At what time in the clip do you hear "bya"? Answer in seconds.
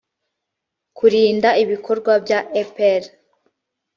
2.23-2.39